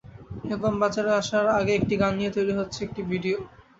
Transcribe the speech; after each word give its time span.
Album 0.41 0.75
বাজারে 0.81 1.11
আসার 1.21 1.45
আগে 1.59 1.71
একটি 1.75 1.93
গান 2.01 2.13
নিয়ে 2.19 2.35
তৈরি 2.35 2.53
হচ্ছে 2.59 2.79
একটি 2.87 3.01
ভিডিও। 3.11 3.37